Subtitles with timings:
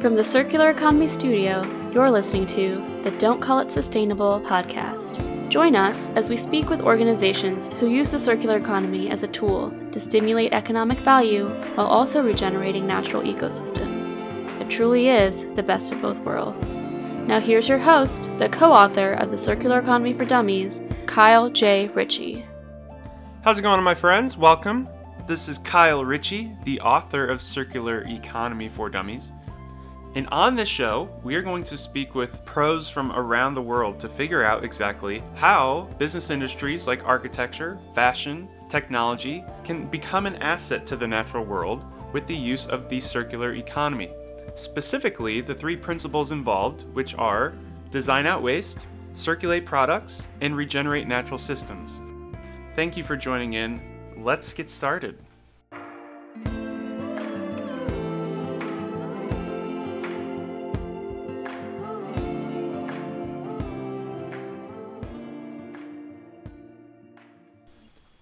[0.00, 5.18] From the Circular Economy Studio, you're listening to the Don't Call It Sustainable podcast.
[5.48, 9.74] Join us as we speak with organizations who use the circular economy as a tool
[9.90, 14.60] to stimulate economic value while also regenerating natural ecosystems.
[14.60, 16.76] It truly is the best of both worlds.
[17.26, 21.88] Now, here's your host, the co author of The Circular Economy for Dummies, Kyle J.
[21.88, 22.46] Ritchie.
[23.42, 24.36] How's it going, my friends?
[24.36, 24.88] Welcome.
[25.26, 29.32] This is Kyle Ritchie, the author of Circular Economy for Dummies.
[30.14, 34.00] And on this show, we are going to speak with pros from around the world
[34.00, 40.86] to figure out exactly how business industries like architecture, fashion, technology can become an asset
[40.86, 44.10] to the natural world with the use of the circular economy.
[44.54, 47.52] Specifically, the three principles involved, which are
[47.90, 48.78] design out waste,
[49.12, 52.00] circulate products, and regenerate natural systems.
[52.74, 53.80] Thank you for joining in.
[54.16, 55.18] Let's get started.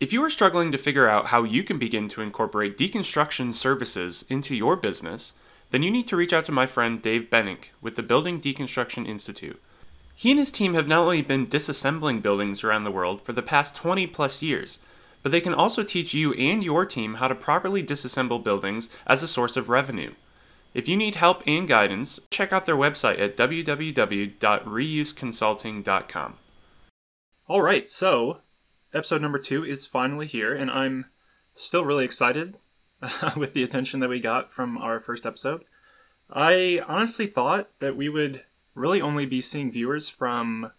[0.07, 4.25] If you are struggling to figure out how you can begin to incorporate deconstruction services
[4.29, 5.33] into your business,
[5.73, 9.09] then you need to reach out to my friend Dave Bennink with the Building Deconstruction
[9.09, 9.61] Institute.
[10.15, 13.43] He and his team have not only been disassembling buildings around the world for the
[13.43, 14.79] past 20 plus years,
[15.25, 19.25] but they can also teach you and your team how to properly disassemble buildings as
[19.25, 20.13] a source of revenue.
[20.73, 26.35] If you need help and guidance, check out their website at www.reuseconsulting.com.
[27.49, 28.39] All right, so
[28.97, 31.07] episode number two is finally here, and I'm
[31.53, 32.57] still really excited
[33.37, 35.65] with the attention that we got from our first episode.
[36.31, 38.43] I honestly thought that we would
[38.75, 40.73] really only be seeing viewers from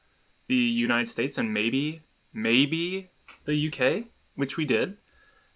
[0.47, 2.01] the United States and maybe,
[2.33, 3.11] maybe
[3.45, 4.97] the UK, which we did.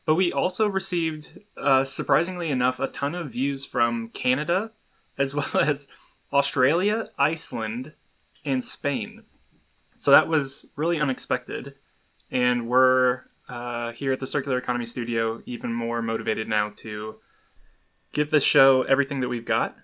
[0.06, 4.72] But we also received, uh, surprisingly enough, a ton of views from Canada,
[5.18, 5.88] as well as
[6.32, 7.94] Australia, Iceland,
[8.46, 9.24] and Spain.
[9.96, 11.76] So that was really unexpected
[12.32, 17.18] and we're uh, here at the Circular Economy Studio even more motivated now to
[18.14, 19.76] give this show everything that we've got.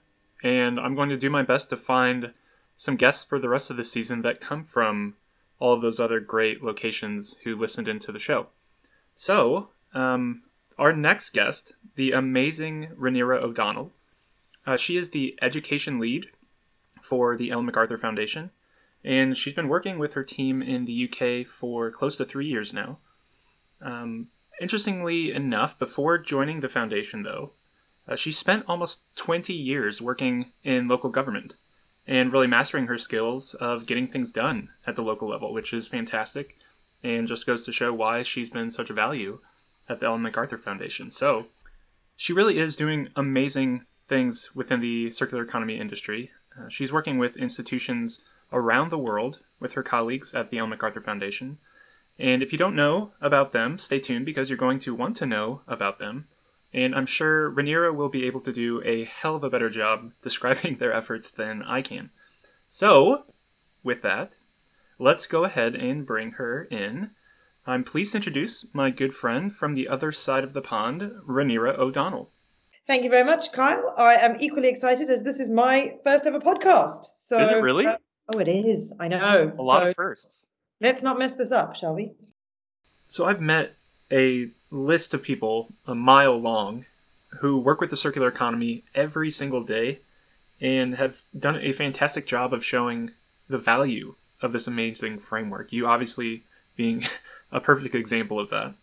[0.41, 2.33] And I'm going to do my best to find
[2.75, 5.15] some guests for the rest of the season that come from
[5.59, 8.47] all of those other great locations who listened into the show.
[9.15, 10.43] So, um,
[10.77, 13.91] our next guest, the amazing Reniera O'Donnell,
[14.65, 16.27] uh, she is the education lead
[17.01, 18.51] for the Ellen MacArthur Foundation
[19.03, 22.73] and she's been working with her team in the UK for close to three years
[22.73, 22.97] now.
[23.81, 24.27] Um,
[24.59, 27.51] interestingly enough, before joining the foundation, though,
[28.07, 31.53] uh, she spent almost 20 years working in local government
[32.07, 35.87] and really mastering her skills of getting things done at the local level, which is
[35.87, 36.57] fantastic
[37.03, 39.39] and just goes to show why she's been such a value
[39.89, 41.11] at the Ellen MacArthur Foundation.
[41.11, 41.47] So,
[42.15, 46.31] she really is doing amazing things within the circular economy industry.
[46.57, 48.21] Uh, she's working with institutions
[48.51, 51.57] around the world with her colleagues at the Ellen MacArthur Foundation.
[52.19, 55.25] And if you don't know about them, stay tuned because you're going to want to
[55.25, 56.27] know about them.
[56.73, 60.13] And I'm sure Reniera will be able to do a hell of a better job
[60.21, 62.09] describing their efforts than I can.
[62.69, 63.25] So,
[63.83, 64.37] with that,
[64.99, 67.11] let's go ahead and bring her in.
[67.65, 71.73] I'm pleased to introduce my good friend from the other side of the pond, Reniera
[71.77, 72.31] O'Donnell.
[72.87, 73.93] Thank you very much, Kyle.
[73.97, 77.03] I am equally excited as this is my first ever podcast.
[77.15, 77.85] So, is it really?
[77.85, 77.97] Uh,
[78.33, 78.93] Oh, it is.
[78.99, 79.53] I know.
[79.57, 80.45] A lot so of firsts.
[80.81, 82.11] Let's not mess this up, shall we?
[83.07, 83.75] So I've met
[84.11, 86.85] a list of people a mile long
[87.39, 89.99] who work with the circular economy every single day
[90.59, 93.11] and have done a fantastic job of showing
[93.47, 95.71] the value of this amazing framework.
[95.71, 96.43] You obviously
[96.75, 97.05] being
[97.51, 98.73] a perfect example of that.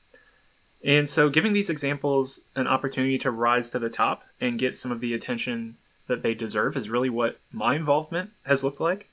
[0.84, 4.92] And so giving these examples an opportunity to rise to the top and get some
[4.92, 5.76] of the attention
[6.06, 9.08] that they deserve is really what my involvement has looked like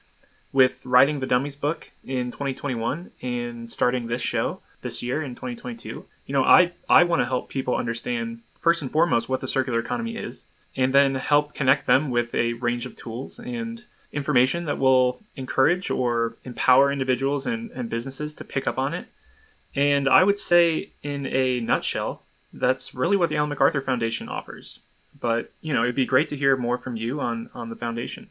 [0.53, 6.05] with writing the Dummies book in 2021 and starting this show this year in 2022.
[6.25, 9.79] You know, I, I want to help people understand, first and foremost, what the circular
[9.79, 13.83] economy is, and then help connect them with a range of tools and
[14.13, 19.07] information that will encourage or empower individuals and, and businesses to pick up on it.
[19.75, 24.79] And I would say, in a nutshell, that's really what the Ellen MacArthur Foundation offers.
[25.17, 28.29] But, you know, it'd be great to hear more from you on, on the foundation.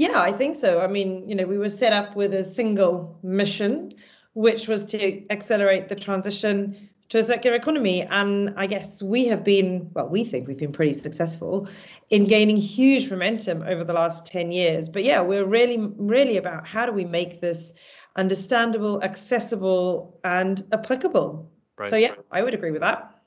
[0.00, 0.80] Yeah, I think so.
[0.80, 3.92] I mean, you know, we were set up with a single mission,
[4.32, 8.00] which was to accelerate the transition to a circular economy.
[8.04, 11.68] And I guess we have been, well, we think we've been pretty successful
[12.08, 14.88] in gaining huge momentum over the last 10 years.
[14.88, 17.74] But yeah, we're really, really about how do we make this
[18.16, 21.52] understandable, accessible, and applicable.
[21.76, 21.90] Right.
[21.90, 23.20] So yeah, I would agree with that.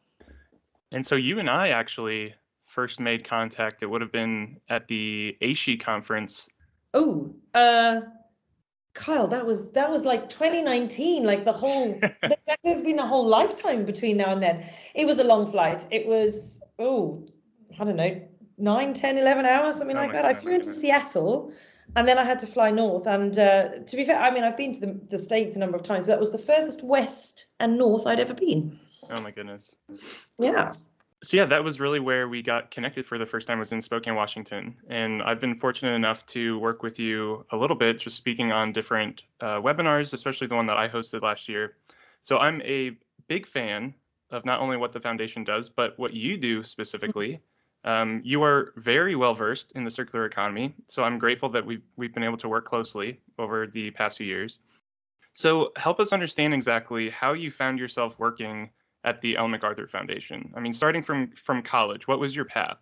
[0.91, 2.33] And so you and I actually
[2.65, 6.49] first made contact, it would have been at the AASHE conference.
[6.93, 8.01] Oh, uh,
[8.93, 11.23] Kyle, that was that was like 2019.
[11.23, 14.63] Like the whole that has been a whole lifetime between now and then.
[14.93, 15.87] It was a long flight.
[15.91, 17.25] It was oh,
[17.79, 18.21] I don't know,
[18.57, 20.25] 9, 10, 11 hours, something oh like that.
[20.25, 21.51] I flew into Seattle
[21.95, 23.07] and then I had to fly north.
[23.07, 25.75] And uh, to be fair, I mean, I've been to the, the States a number
[25.75, 28.79] of times, but that was the furthest west and north I'd ever been.
[29.09, 29.75] Oh my goodness.
[30.39, 30.73] Yeah.
[31.23, 33.81] So yeah, that was really where we got connected for the first time was in
[33.81, 34.75] Spokane, Washington.
[34.89, 38.73] And I've been fortunate enough to work with you a little bit, just speaking on
[38.73, 41.77] different uh, webinars, especially the one that I hosted last year.
[42.23, 42.97] So I'm a
[43.29, 43.93] big fan
[44.31, 47.39] of not only what the foundation does, but what you do specifically.
[47.85, 51.83] Um, you are very well versed in the circular economy, so I'm grateful that we've
[51.95, 54.59] we've been able to work closely over the past few years.
[55.33, 58.69] So help us understand exactly how you found yourself working
[59.03, 60.53] at the Ellen MacArthur Foundation.
[60.55, 62.77] I mean, starting from from college, what was your path?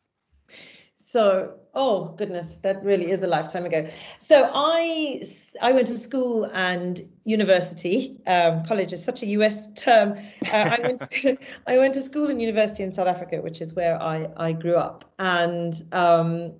[1.01, 3.87] So, oh goodness, that really is a lifetime ago.
[4.19, 5.23] So I
[5.61, 8.17] I went to school and university.
[8.27, 10.17] Um, college is such a US term.
[10.53, 11.37] Uh, I went to,
[11.67, 14.75] I went to school and university in South Africa, which is where I I grew
[14.75, 16.53] up, and um,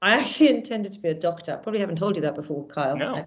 [0.00, 1.60] I actually intended to be a doctor.
[1.62, 2.96] Probably haven't told you that before, Kyle.
[2.96, 3.26] No.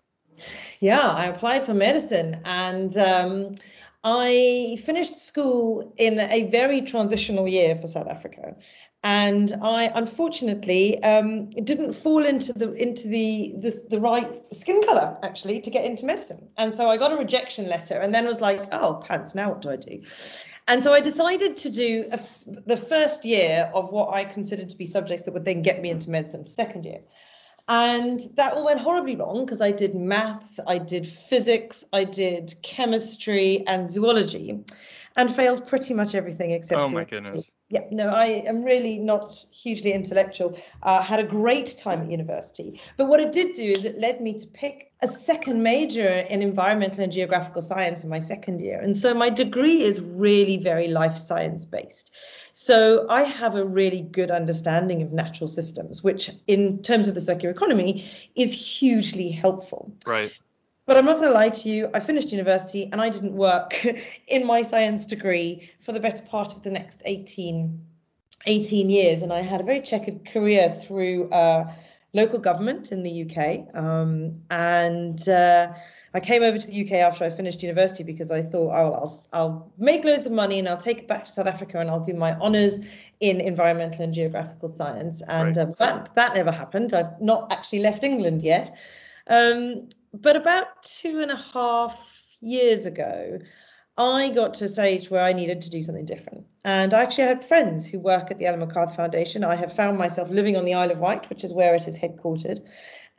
[0.80, 2.98] Yeah, I applied for medicine and.
[2.98, 3.56] Um,
[4.04, 8.56] I finished school in a very transitional year for South Africa
[9.04, 15.18] and I unfortunately um, didn't fall into the into the, the, the right skin color
[15.24, 18.42] actually to get into medicine, and so I got a rejection letter, and then was
[18.42, 20.02] like, oh pants, now what do I do?
[20.68, 22.12] And so I decided to do
[22.46, 25.90] the first year of what I considered to be subjects that would then get me
[25.90, 27.00] into medicine for second year.
[27.70, 32.56] And that all went horribly wrong because I did maths, I did physics, I did
[32.64, 34.60] chemistry and zoology
[35.16, 36.82] and failed pretty much everything except.
[36.82, 37.52] Oh my goodness.
[37.72, 40.58] Yeah, no, I am really not hugely intellectual.
[40.82, 42.82] Uh, had a great time at university.
[42.98, 46.42] But what it did do is it led me to pick a second major in
[46.42, 48.80] environmental and geographical science in my second year.
[48.80, 52.12] And so my degree is really very life science based.
[52.54, 57.22] So I have a really good understanding of natural systems, which in terms of the
[57.22, 58.04] circular economy
[58.36, 59.94] is hugely helpful.
[60.08, 60.38] Right.
[60.90, 63.86] But I'm not going to lie to you, I finished university and I didn't work
[64.28, 67.80] in my science degree for the better part of the next 18,
[68.48, 69.22] 18 years.
[69.22, 71.72] And I had a very checkered career through uh,
[72.14, 73.68] local government in the UK.
[73.76, 75.74] Um, and uh,
[76.16, 79.28] I came over to the UK after I finished university because I thought, oh, I'll,
[79.32, 82.00] I'll make loads of money and I'll take it back to South Africa and I'll
[82.00, 82.80] do my honours
[83.20, 85.22] in environmental and geographical science.
[85.28, 85.68] And right.
[85.68, 86.96] uh, that, that never happened.
[86.96, 88.76] I've not actually left England yet.
[89.28, 93.40] Um, but about two and a half years ago,
[93.98, 96.46] I got to a stage where I needed to do something different.
[96.64, 99.44] And I actually had friends who work at the Ellen MacArthur Foundation.
[99.44, 101.98] I have found myself living on the Isle of Wight, which is where it is
[101.98, 102.66] headquartered.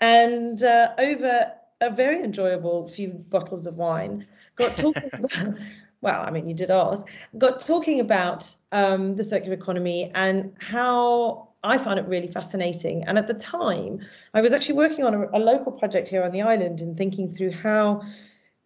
[0.01, 1.53] And uh, over
[1.83, 4.27] a very enjoyable few bottles of wine,
[4.57, 5.59] got talking about,
[6.01, 7.07] well, I mean, you did ask,
[7.37, 13.05] got talking about um, the circular economy and how I found it really fascinating.
[13.05, 14.01] And at the time,
[14.35, 17.29] I was actually working on a, a, local project here on the island and thinking
[17.29, 18.03] through how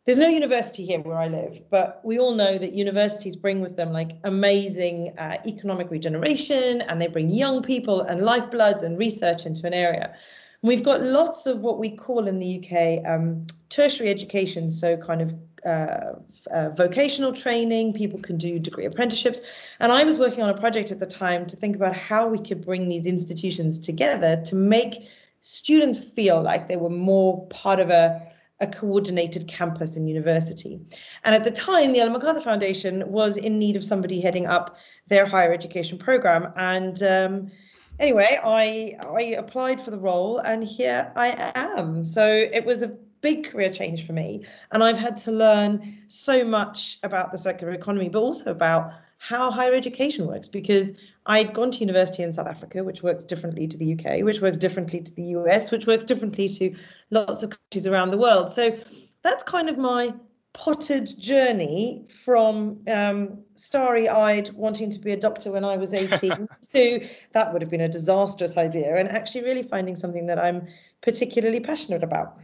[0.05, 3.76] there's no university here where I live, but we all know that universities bring with
[3.76, 9.47] them like amazing uh, economic regeneration and they bring young people and lifeblood and research
[9.47, 10.14] into an area.
[10.61, 15.23] We've got lots of what we call in the UK um, tertiary education, so kind
[15.23, 19.40] of uh, vocational training, people can do degree apprenticeships.
[19.80, 22.38] And I was working on a project at the time to think about how we
[22.38, 25.09] could bring these institutions together to make
[25.40, 28.21] students feel like they were more part of a,
[28.61, 30.80] a coordinated campus and university.
[31.25, 34.76] And at the time, the Ellen MacArthur Foundation was in need of somebody heading up
[35.09, 36.52] their higher education program.
[36.56, 37.50] And um,
[37.99, 42.04] anyway, I I applied for the role, and here I am.
[42.04, 44.45] So it was a big career change for me.
[44.71, 49.50] And I've had to learn so much about the circular economy, but also about how
[49.50, 50.93] higher education works because
[51.25, 54.59] I'd gone to university in South Africa, which works differently to the UK, which works
[54.59, 56.76] differently to the US, which works differently to
[57.11, 58.50] lots of countries around the world.
[58.50, 58.78] So
[59.23, 60.12] that's kind of my
[60.52, 66.47] potted journey from um, starry eyed wanting to be a doctor when I was 18
[66.73, 70.69] to that would have been a disastrous idea and actually really finding something that I'm
[71.00, 72.38] particularly passionate about.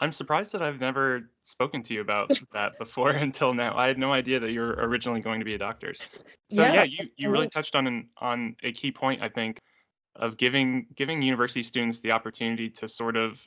[0.00, 3.76] I'm surprised that I've never spoken to you about that before until now.
[3.76, 5.94] I had no idea that you were originally going to be a doctor.
[5.94, 9.58] So yeah, yeah you, you really touched on an, on a key point, I think,
[10.16, 13.40] of giving giving university students the opportunity to sort of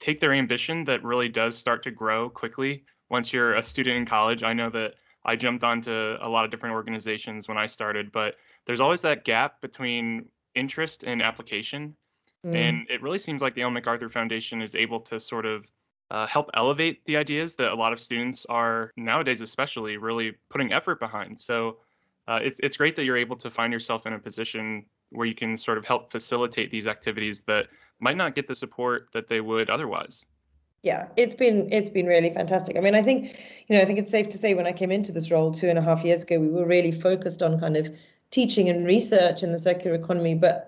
[0.00, 4.06] take their ambition that really does start to grow quickly once you're a student in
[4.06, 4.42] college.
[4.42, 4.94] I know that
[5.24, 9.24] I jumped onto a lot of different organizations when I started, but there's always that
[9.24, 11.96] gap between interest and application.
[12.46, 12.54] Mm.
[12.54, 15.66] And it really seems like the Ellen MacArthur Foundation is able to sort of
[16.10, 20.72] uh, help elevate the ideas that a lot of students are nowadays, especially, really putting
[20.72, 21.38] effort behind.
[21.38, 21.78] So
[22.26, 25.34] uh, it's it's great that you're able to find yourself in a position where you
[25.34, 27.66] can sort of help facilitate these activities that
[28.00, 30.24] might not get the support that they would otherwise
[30.82, 33.98] yeah it's been it's been really fantastic i mean i think you know i think
[33.98, 36.22] it's safe to say when i came into this role two and a half years
[36.22, 37.88] ago we were really focused on kind of
[38.30, 40.67] teaching and research in the circular economy but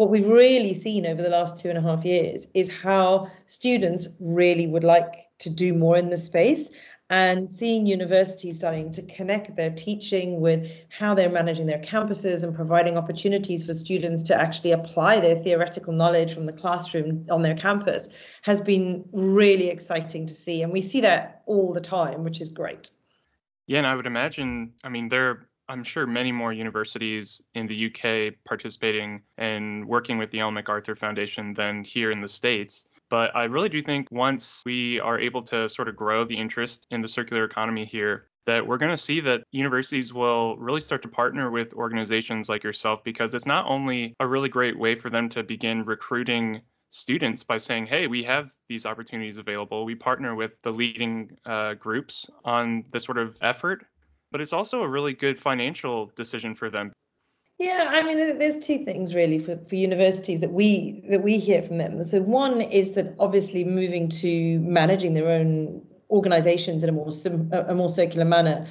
[0.00, 4.08] what we've really seen over the last two and a half years is how students
[4.18, 6.70] really would like to do more in the space
[7.10, 12.54] and seeing universities starting to connect their teaching with how they're managing their campuses and
[12.54, 17.54] providing opportunities for students to actually apply their theoretical knowledge from the classroom on their
[17.54, 18.08] campus
[18.40, 20.62] has been really exciting to see.
[20.62, 22.90] And we see that all the time, which is great.
[23.66, 27.86] Yeah, and I would imagine, I mean, there I'm sure many more universities in the
[27.86, 32.86] UK participating and working with the Ellen MacArthur Foundation than here in the States.
[33.08, 36.88] But I really do think once we are able to sort of grow the interest
[36.90, 41.02] in the circular economy here, that we're going to see that universities will really start
[41.02, 45.08] to partner with organizations like yourself because it's not only a really great way for
[45.08, 49.84] them to begin recruiting students by saying, hey, we have these opportunities available.
[49.84, 53.86] We partner with the leading uh, groups on this sort of effort,
[54.30, 56.92] but it's also a really good financial decision for them
[57.60, 61.60] yeah, I mean, there's two things really for, for universities that we that we hear
[61.60, 62.02] from them.
[62.04, 67.10] So one is that obviously moving to managing their own organizations in a more
[67.52, 68.66] a more circular manner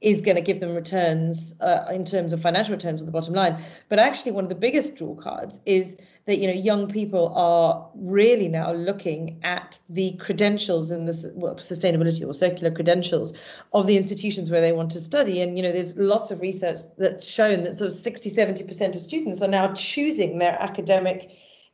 [0.00, 3.34] is going to give them returns uh, in terms of financial returns on the bottom
[3.34, 3.62] line.
[3.88, 5.96] But actually, one of the biggest draw cards is
[6.26, 11.54] that you know young people are really now looking at the credentials and the well,
[11.56, 13.34] sustainability or circular credentials
[13.72, 16.78] of the institutions where they want to study and you know there's lots of research
[16.98, 21.30] that's shown that sort of 60 70% of students are now choosing their academic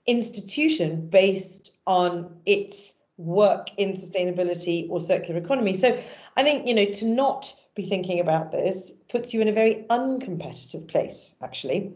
[0.07, 5.97] institution based on its work in sustainability or circular economy so
[6.37, 9.87] i think you know to not be thinking about this puts you in a very
[9.91, 11.93] uncompetitive place actually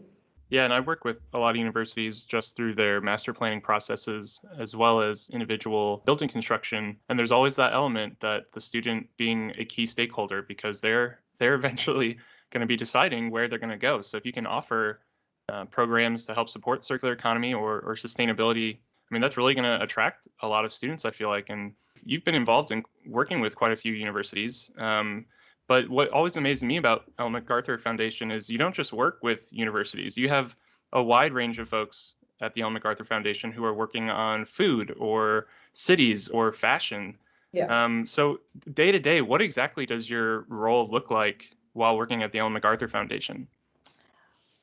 [0.49, 4.39] yeah, and I work with a lot of universities just through their master planning processes
[4.59, 6.97] as well as individual building construction.
[7.09, 11.55] And there's always that element that the student being a key stakeholder because they're they're
[11.61, 12.17] eventually
[12.51, 14.01] going to be deciding where they're going to go.
[14.01, 15.01] So if you can offer
[15.49, 19.65] uh, programs to help support circular economy or, or sustainability, I mean that's really going
[19.65, 21.05] to attract a lot of students.
[21.05, 21.73] I feel like, and
[22.03, 24.69] you've been involved in working with quite a few universities.
[24.77, 25.25] Um,
[25.67, 29.51] but what always amazes me about Ellen MacArthur Foundation is you don't just work with
[29.51, 30.17] universities.
[30.17, 30.55] You have
[30.93, 34.95] a wide range of folks at the Ellen MacArthur Foundation who are working on food
[34.99, 37.17] or cities or fashion.
[37.51, 37.85] Yeah.
[37.85, 38.39] Um, so
[38.73, 42.53] day to day, what exactly does your role look like while working at the Ellen
[42.53, 43.47] MacArthur Foundation?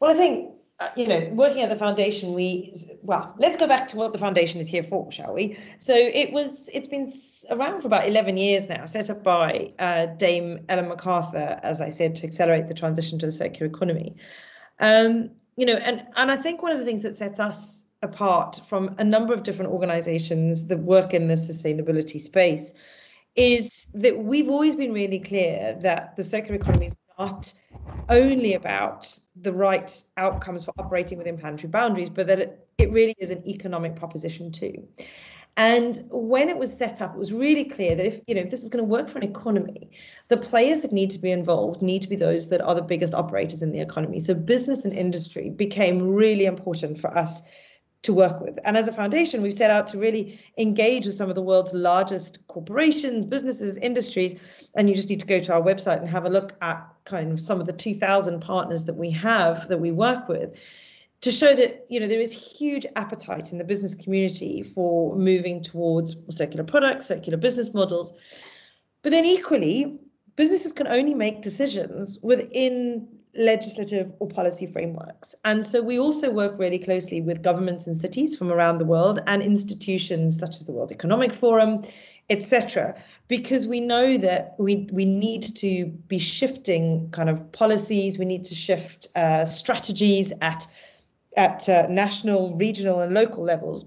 [0.01, 0.55] Well, I think
[0.97, 2.73] you know, working at the foundation, we
[3.03, 5.59] well, let's go back to what the foundation is here for, shall we?
[5.79, 7.13] So it was, it's been
[7.51, 11.89] around for about 11 years now, set up by uh, Dame Ellen MacArthur, as I
[11.89, 14.15] said, to accelerate the transition to a circular economy.
[14.79, 18.61] Um, you know, and and I think one of the things that sets us apart
[18.67, 22.73] from a number of different organisations that work in the sustainability space
[23.37, 27.53] is that we've always been really clear that the circular economy is not
[28.09, 33.15] only about the right outcomes for operating within planetary boundaries, but that it, it really
[33.19, 34.77] is an economic proposition too.
[35.57, 38.51] And when it was set up, it was really clear that if you know if
[38.51, 39.91] this is going to work for an economy,
[40.29, 43.15] the players that need to be involved need to be those that are the biggest
[43.15, 44.19] operators in the economy.
[44.19, 47.43] So business and industry became really important for us
[48.03, 48.59] to work with.
[48.65, 51.73] And as a foundation, we've set out to really engage with some of the world's
[51.73, 54.67] largest corporations, businesses, industries.
[54.75, 57.31] And you just need to go to our website and have a look at kind
[57.31, 60.59] of some of the 2,000 partners that we have that we work with
[61.21, 65.63] to show that you know there is huge appetite in the business community for moving
[65.63, 68.13] towards circular products, circular business models.
[69.03, 70.01] But then equally,
[70.37, 75.35] businesses can only make decisions within legislative or policy frameworks.
[75.45, 79.21] And so we also work really closely with governments and cities from around the world
[79.27, 81.83] and institutions such as the World Economic Forum,
[82.29, 88.27] etc., because we know that we we need to be shifting kind of policies, we
[88.27, 90.67] need to shift uh, strategies at
[91.37, 93.87] at uh, national, regional, and local levels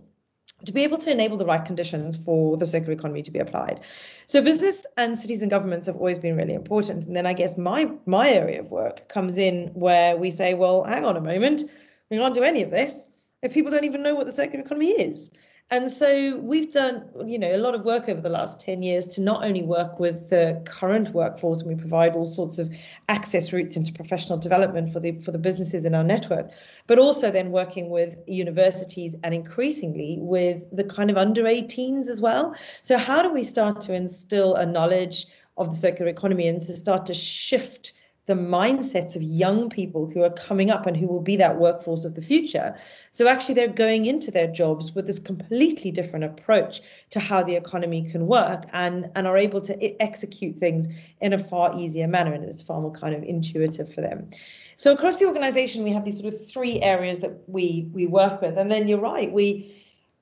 [0.65, 3.81] to be able to enable the right conditions for the circular economy to be applied.
[4.25, 7.05] So business and cities and governments have always been really important.
[7.05, 10.83] And then I guess my my area of work comes in where we say, well,
[10.83, 11.63] hang on a moment,
[12.09, 13.07] we can't do any of this
[13.41, 15.29] if people don't even know what the circular economy is.
[15.71, 19.07] And so we've done, you know, a lot of work over the last 10 years
[19.07, 22.71] to not only work with the current workforce and we provide all sorts of
[23.09, 26.51] access routes into professional development for the for the businesses in our network,
[26.85, 32.21] but also then working with universities and increasingly with the kind of under 18s as
[32.21, 32.55] well.
[32.83, 35.25] So how do we start to instill a knowledge
[35.57, 37.93] of the circular economy and to start to shift
[38.25, 42.05] the mindsets of young people who are coming up and who will be that workforce
[42.05, 42.75] of the future.
[43.11, 47.55] So actually, they're going into their jobs with this completely different approach to how the
[47.55, 50.87] economy can work and, and are able to execute things
[51.21, 54.29] in a far easier manner and it's far more kind of intuitive for them.
[54.77, 58.41] So across the organization, we have these sort of three areas that we we work
[58.41, 58.57] with.
[58.57, 59.73] And then you're right, we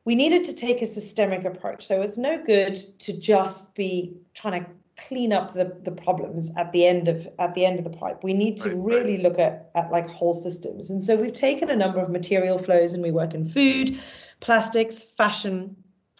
[0.06, 1.86] we needed to take a systemic approach.
[1.86, 4.70] So it's no good to just be trying to
[5.08, 8.24] clean up the, the problems at the end of at the end of the pipe.
[8.24, 9.24] We need to right, really right.
[9.24, 10.90] look at, at like whole systems.
[10.90, 14.00] And so we've taken a number of material flows and we work in food,
[14.40, 15.76] plastics, fashion,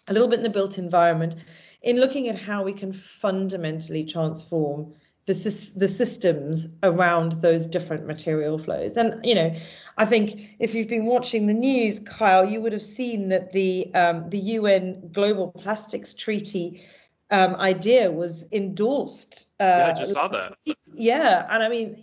[0.08, 1.36] a little bit in the built environment,
[1.82, 4.94] in looking at how we can fundamentally transform
[5.26, 5.32] the,
[5.76, 8.96] the systems around those different material flows.
[8.96, 9.54] And, you know,
[9.96, 13.92] I think if you've been watching the news, Kyle, you would have seen that the
[13.94, 16.84] um, the UN Global Plastics Treaty
[17.30, 19.48] um, idea was endorsed.
[19.60, 20.56] Uh, yeah, I just saw that.
[20.94, 22.02] Yeah, and I mean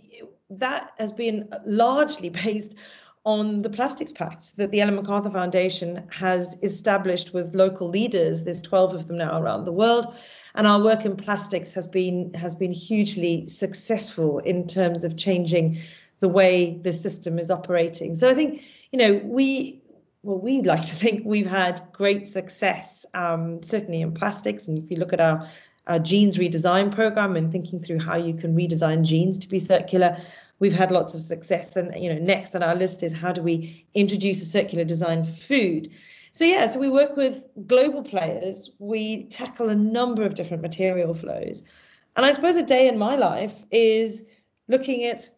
[0.50, 2.76] that has been largely based
[3.24, 8.42] on the Plastics Pact that the Ellen MacArthur Foundation has established with local leaders.
[8.42, 10.12] There's 12 of them now around the world,
[10.56, 15.80] and our work in plastics has been has been hugely successful in terms of changing
[16.18, 18.14] the way the system is operating.
[18.14, 19.81] So I think you know we
[20.22, 24.68] well, we like to think we've had great success, um, certainly in plastics.
[24.68, 25.48] And if you look at our,
[25.88, 30.16] our jeans redesign program and thinking through how you can redesign jeans to be circular,
[30.60, 31.76] we've had lots of success.
[31.76, 35.24] And you know, next on our list is how do we introduce a circular design
[35.24, 35.90] for food?
[36.30, 38.70] So yeah, so we work with global players.
[38.78, 41.64] We tackle a number of different material flows.
[42.14, 44.26] And I suppose a day in my life is
[44.68, 45.28] looking at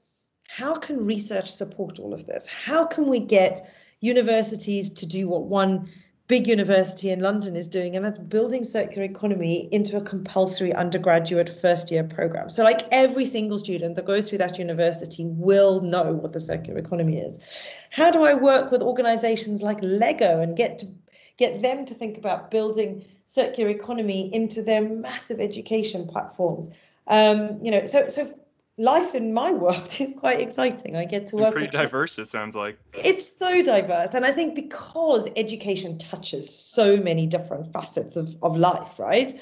[0.47, 2.49] how can research support all of this?
[2.49, 3.67] How can we get
[4.01, 5.89] universities to do what one
[6.27, 11.49] big university in London is doing, and that's building circular economy into a compulsory undergraduate
[11.49, 12.51] first year program.
[12.51, 16.79] So, like every single student that goes through that university will know what the circular
[16.79, 17.39] economy is.
[17.91, 20.89] How do I work with organizations like Lego and get to
[21.37, 26.71] get them to think about building circular economy into their massive education platforms?
[27.07, 28.33] Um, you know, so so
[28.79, 30.97] life in my world is quite exciting.
[30.97, 31.53] I get to work.
[31.53, 32.19] pretty diverse.
[32.19, 37.73] It sounds like it's so diverse, and I think because education touches so many different
[37.73, 39.33] facets of of life, right?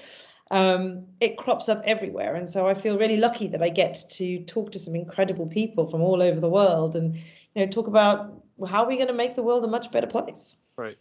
[0.50, 4.44] Um, it crops up everywhere, and so I feel really lucky that I get to
[4.44, 8.42] talk to some incredible people from all over the world, and you know, talk about
[8.68, 10.56] how are we going to make the world a much better place.
[10.76, 10.98] Right.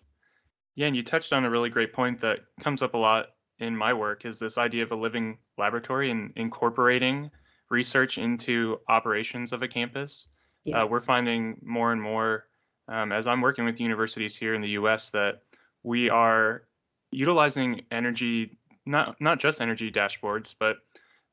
[0.76, 3.28] Yeah, and you touched on a really great point that comes up a lot
[3.60, 7.30] in my work is this idea of a living laboratory and incorporating
[7.72, 10.28] research into operations of a campus.
[10.66, 10.84] Yeah.
[10.84, 12.46] Uh, we're finding more and more
[12.88, 15.10] um, as I'm working with universities here in the U.S.
[15.12, 15.42] that
[15.82, 16.64] we are
[17.12, 20.78] utilizing energy, not not just energy dashboards, but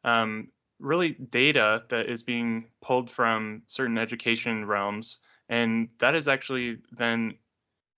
[0.05, 0.49] um,
[0.79, 7.35] really data that is being pulled from certain education realms, and that is actually then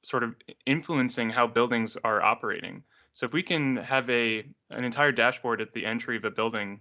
[0.03, 0.35] sort of
[0.67, 2.83] influencing how buildings are operating.
[3.13, 6.81] So if we can have a an entire dashboard at the entry of a building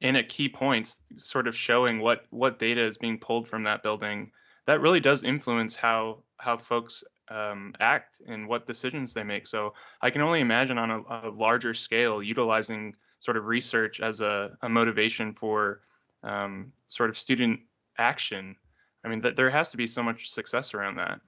[0.00, 3.82] in at key points, sort of showing what what data is being pulled from that
[3.82, 4.30] building,
[4.66, 9.46] that really does influence how how folks um, act and what decisions they make.
[9.46, 14.20] So I can only imagine on a, a larger scale utilizing sort of research as
[14.20, 15.82] a, a motivation for
[16.24, 17.60] um, sort of student
[17.98, 18.56] action.
[19.04, 21.20] I mean, there has to be so much success around that.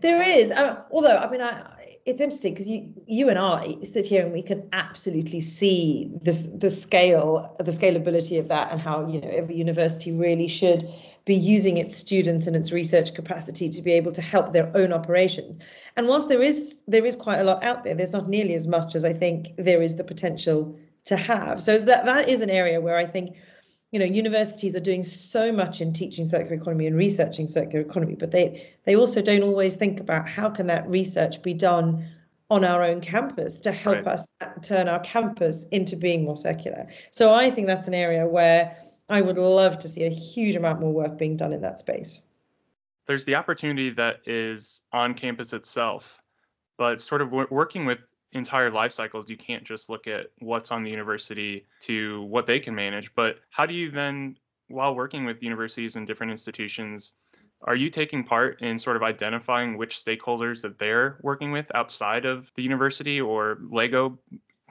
[0.00, 1.77] There is, uh, although I mean, I,
[2.08, 6.46] it's interesting because you you and I sit here and we can absolutely see this
[6.54, 10.88] the scale the scalability of that and how you know every university really should
[11.26, 14.94] be using its students and its research capacity to be able to help their own
[14.94, 15.58] operations.
[15.96, 18.66] And whilst there is there is quite a lot out there, there's not nearly as
[18.66, 21.60] much as I think there is the potential to have.
[21.60, 23.36] So that that is an area where I think
[23.90, 28.14] you know universities are doing so much in teaching circular economy and researching circular economy
[28.14, 32.06] but they they also don't always think about how can that research be done
[32.50, 34.06] on our own campus to help right.
[34.06, 34.26] us
[34.62, 38.76] turn our campus into being more circular so i think that's an area where
[39.08, 42.22] i would love to see a huge amount more work being done in that space
[43.06, 46.20] there's the opportunity that is on campus itself
[46.76, 47.98] but sort of working with
[48.32, 52.60] entire life cycles you can't just look at what's on the university to what they
[52.60, 54.36] can manage but how do you then
[54.68, 57.12] while working with universities and different institutions
[57.62, 62.24] are you taking part in sort of identifying which stakeholders that they're working with outside
[62.24, 64.18] of the university or Lego,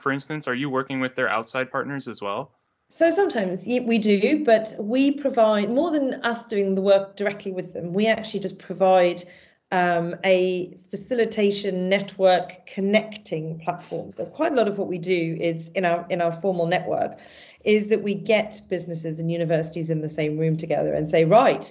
[0.00, 0.48] for instance?
[0.48, 2.52] Are you working with their outside partners as well?
[2.88, 7.74] So sometimes we do, but we provide more than us doing the work directly with
[7.74, 7.92] them.
[7.92, 9.22] We actually just provide
[9.70, 14.12] um, a facilitation network connecting platform.
[14.12, 17.18] So quite a lot of what we do is in our in our formal network
[17.64, 21.70] is that we get businesses and universities in the same room together and say, right,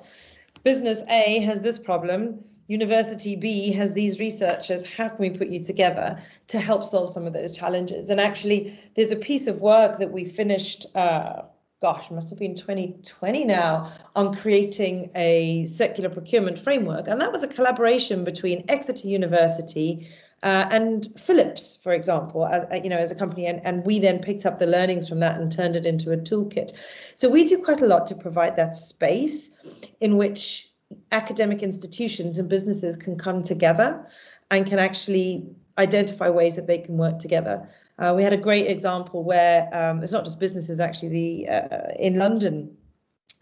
[0.63, 4.85] business A has this problem, University B has these researchers.
[4.85, 8.09] How can we put you together to help solve some of those challenges?
[8.09, 10.85] And actually, there's a piece of work that we finished.
[10.95, 11.43] Uh,
[11.81, 17.07] gosh, must have been 2020 now, on creating a circular procurement framework.
[17.07, 20.09] And that was a collaboration between Exeter University
[20.43, 23.99] uh, and Philips, for example, as uh, you know, as a company, and, and we
[23.99, 26.73] then picked up the learnings from that and turned it into a toolkit.
[27.15, 29.51] So we do quite a lot to provide that space
[29.99, 30.69] in which
[31.11, 34.07] academic institutions and businesses can come together
[34.51, 37.67] and can actually identify ways that they can work together.
[37.99, 41.93] Uh, we had a great example where um, it's not just businesses, actually, the uh,
[41.99, 42.75] in London,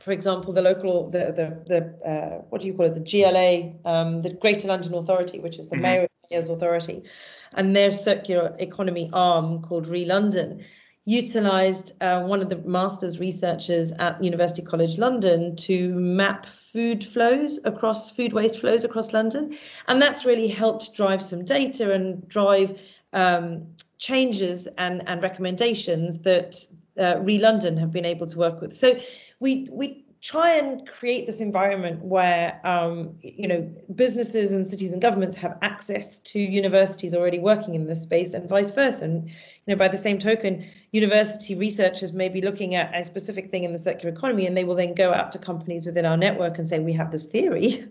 [0.01, 3.73] for example, the local, the the the uh, what do you call it, the GLA,
[3.91, 6.05] um, the Greater London Authority, which is the mm-hmm.
[6.31, 7.03] mayor's authority,
[7.53, 10.63] and their circular economy arm called Re London
[11.05, 17.59] utilized uh, one of the master's researchers at University College London to map food flows
[17.63, 19.55] across food waste flows across London.
[19.87, 22.79] And that's really helped drive some data and drive
[23.15, 23.65] um,
[23.97, 26.63] changes and, and recommendations that
[26.99, 28.73] uh, Re London have been able to work with.
[28.73, 28.99] So
[29.39, 33.61] we we try and create this environment where um, you know
[33.93, 38.49] businesses and cities and governments have access to universities already working in this space and
[38.49, 39.05] vice versa.
[39.05, 39.35] And you
[39.67, 43.71] know by the same token university researchers may be looking at a specific thing in
[43.71, 46.67] the circular economy and they will then go out to companies within our network and
[46.67, 47.85] say we have this theory.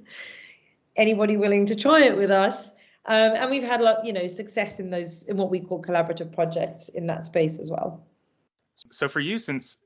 [0.96, 2.73] Anybody willing to try it with us
[3.06, 5.80] um, and we've had a lot you know success in those in what we call
[5.80, 8.06] collaborative projects in that space as well.
[8.90, 9.78] So for you since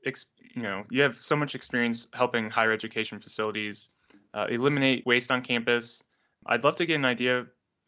[0.55, 3.89] you know you have so much experience helping higher education facilities
[4.33, 6.03] uh, eliminate waste on campus
[6.47, 7.45] i'd love to get an idea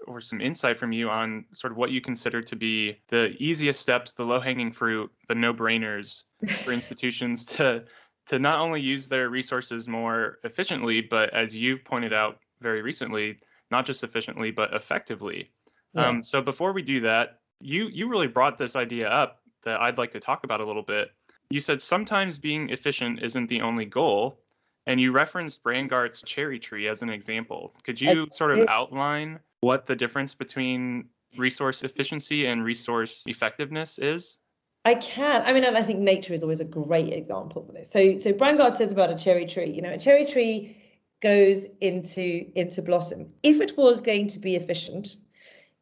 [0.07, 3.79] or some insight from you on sort of what you consider to be the easiest
[3.79, 6.23] steps the low hanging fruit the no brainers
[6.63, 7.83] for institutions to
[8.27, 13.37] to not only use their resources more efficiently but as you've pointed out very recently
[13.71, 15.49] not just efficiently but effectively
[15.93, 16.07] yeah.
[16.07, 19.97] um, so before we do that you you really brought this idea up that I'd
[19.97, 21.11] like to talk about a little bit
[21.51, 24.39] you said sometimes being efficient isn't the only goal,
[24.87, 27.75] and you referenced Braungart's cherry tree as an example.
[27.83, 34.37] Could you sort of outline what the difference between resource efficiency and resource effectiveness is?
[34.85, 35.43] I can.
[35.43, 37.91] I mean, and I think nature is always a great example for this.
[37.91, 39.69] So, so Brandgart says about a cherry tree.
[39.69, 40.77] You know, a cherry tree
[41.21, 43.27] goes into into blossom.
[43.43, 45.15] If it was going to be efficient,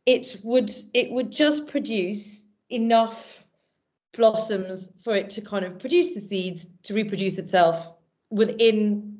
[0.05, 3.45] it would it would just produce enough
[4.13, 7.93] blossoms for it to kind of produce the seeds to reproduce itself
[8.29, 9.17] within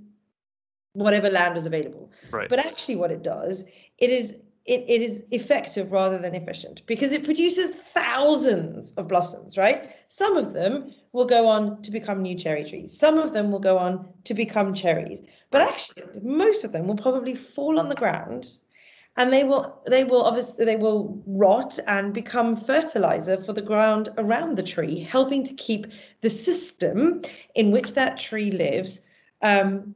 [0.94, 2.12] whatever land is available.
[2.32, 2.50] Right.
[2.50, 3.66] But actually what it does,
[3.98, 9.58] it is it, it is effective rather than efficient because it produces thousands of blossoms,
[9.58, 9.92] right?
[10.10, 12.98] Some of them will go on to become new cherry trees.
[12.98, 15.22] Some of them will go on to become cherries.
[15.52, 18.58] But actually, most of them will probably fall on the ground
[19.18, 24.10] and they will they will obviously they will rot and become fertilizer for the ground
[24.18, 25.88] around the tree helping to keep
[26.22, 27.22] the system
[27.56, 29.02] in which that tree lives
[29.42, 29.96] um,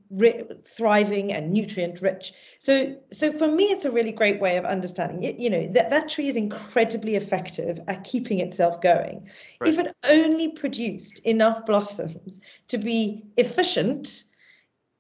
[0.64, 5.24] thriving and nutrient rich so so for me it's a really great way of understanding
[5.24, 9.30] it you know that that tree is incredibly effective at keeping itself going
[9.60, 9.70] right.
[9.70, 14.24] if it only produced enough blossoms to be efficient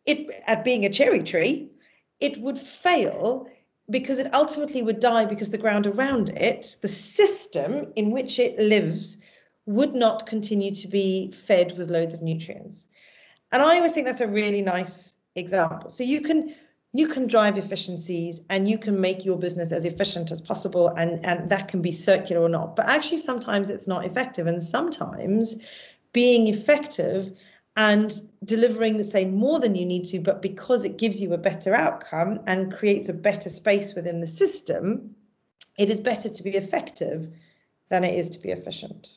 [0.05, 1.69] it at being a cherry tree
[2.19, 3.47] it would fail
[3.89, 8.57] because it ultimately would die because the ground around it, the system in which it
[8.57, 9.17] lives,
[9.65, 12.87] would not continue to be fed with loads of nutrients.
[13.53, 15.89] And I always think that's a really nice example.
[15.89, 16.55] So you can
[16.95, 21.23] you can drive efficiencies and you can make your business as efficient as possible and,
[21.25, 22.75] and that can be circular or not.
[22.75, 24.45] But actually sometimes it's not effective.
[24.45, 25.55] And sometimes
[26.13, 27.35] being effective
[27.75, 28.13] and
[28.43, 32.39] delivering, say, more than you need to, but because it gives you a better outcome
[32.45, 35.15] and creates a better space within the system,
[35.79, 37.27] it is better to be effective
[37.89, 39.15] than it is to be efficient.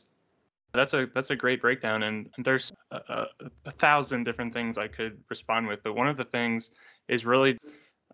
[0.76, 3.26] That's a that's a great breakdown, and there's a, a,
[3.64, 6.70] a thousand different things I could respond with, but one of the things
[7.08, 7.58] is really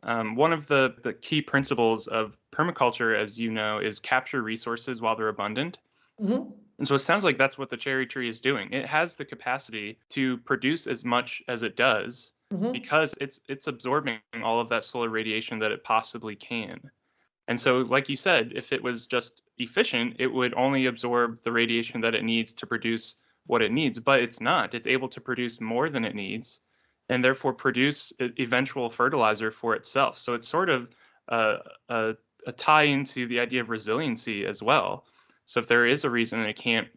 [0.04, 5.00] um, one of the, the key principles of permaculture, as you know, is capture resources
[5.00, 5.78] while they're abundant.
[6.20, 6.50] Mm-hmm.
[6.78, 8.72] And so it sounds like that's what the cherry tree is doing.
[8.72, 12.72] It has the capacity to produce as much as it does mm-hmm.
[12.72, 16.80] because it's it's absorbing all of that solar radiation that it possibly can.
[17.48, 21.52] And so, like you said, if it was just efficient, it would only absorb the
[21.52, 23.98] radiation that it needs to produce what it needs.
[23.98, 24.74] But it's not.
[24.74, 26.60] It's able to produce more than it needs,
[27.08, 30.18] and therefore produce eventual fertilizer for itself.
[30.18, 30.88] So it's sort of
[31.28, 31.56] a,
[31.88, 32.14] a,
[32.46, 35.04] a tie into the idea of resiliency as well.
[35.44, 36.88] So if there is a reason it can't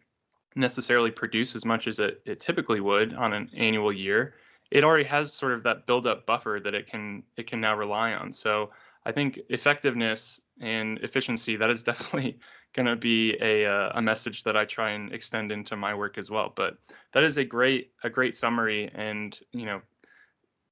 [0.54, 4.34] necessarily produce as much as it, it typically would on an annual year,
[4.70, 8.12] it already has sort of that build-up buffer that it can it can now rely
[8.14, 8.32] on.
[8.32, 8.70] So
[9.06, 12.38] I think effectiveness and efficiency that is definitely
[12.74, 16.18] going to be a uh, a message that I try and extend into my work
[16.18, 16.52] as well.
[16.54, 16.76] But
[17.14, 19.80] that is a great a great summary, and you know,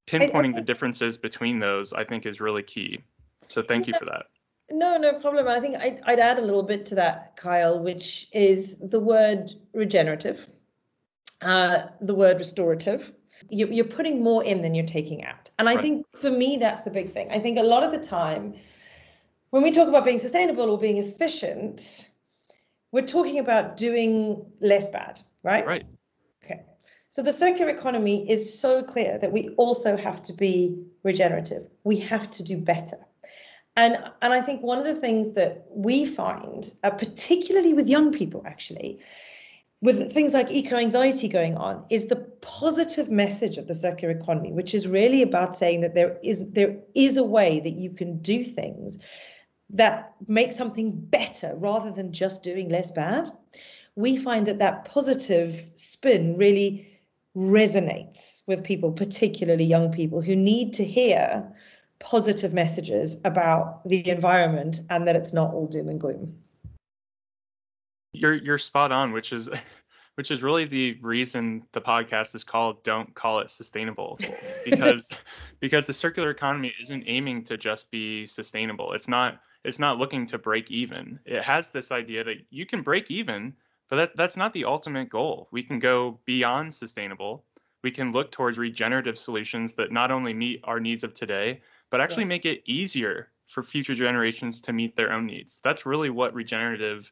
[0.08, 2.98] pinpointing the differences between those I think is really key.
[3.48, 4.26] So thank you for that.
[4.70, 5.46] No, no problem.
[5.46, 9.52] I think I'd, I'd add a little bit to that, Kyle, which is the word
[9.74, 10.50] regenerative,
[11.42, 13.12] uh, the word restorative.
[13.50, 15.50] You, you're putting more in than you're taking out.
[15.58, 15.82] And I right.
[15.82, 17.30] think for me, that's the big thing.
[17.30, 18.54] I think a lot of the time,
[19.50, 22.10] when we talk about being sustainable or being efficient,
[22.92, 25.66] we're talking about doing less bad, right?
[25.66, 25.84] Right.
[26.44, 26.62] Okay.
[27.10, 31.68] So the circular economy is so clear that we also have to be regenerative.
[31.84, 32.98] We have to do better.
[33.76, 38.12] And, and I think one of the things that we find, uh, particularly with young
[38.12, 39.00] people, actually,
[39.84, 44.50] with things like eco anxiety going on, is the positive message of the circular economy,
[44.50, 48.18] which is really about saying that there is there is a way that you can
[48.22, 48.98] do things
[49.68, 53.30] that make something better rather than just doing less bad.
[53.94, 56.90] We find that that positive spin really
[57.36, 61.46] resonates with people, particularly young people who need to hear
[61.98, 66.34] positive messages about the environment and that it's not all doom and gloom.
[68.14, 69.48] You're you're spot on, which is
[70.14, 74.18] which is really the reason the podcast is called don't call it sustainable
[74.64, 75.10] because
[75.60, 78.92] because the circular economy isn't aiming to just be sustainable.
[78.92, 81.18] It's not it's not looking to break even.
[81.24, 83.54] It has this idea that you can break even
[83.90, 85.48] but that, that's not the ultimate goal.
[85.50, 87.44] We can go beyond sustainable.
[87.82, 92.00] We can look towards regenerative solutions that not only meet our needs of today but
[92.00, 95.60] actually make it easier for future generations to meet their own needs.
[95.62, 97.08] That's really what regenerative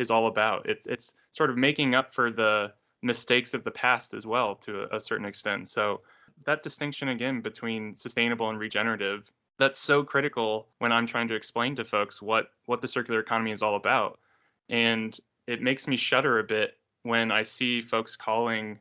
[0.00, 0.68] is all about.
[0.68, 4.82] It's it's sort of making up for the mistakes of the past as well to
[4.82, 5.68] a, a certain extent.
[5.68, 6.00] So
[6.44, 11.76] that distinction again between sustainable and regenerative that's so critical when I'm trying to explain
[11.76, 14.18] to folks what what the circular economy is all about.
[14.70, 18.78] And it makes me shudder a bit when I see folks calling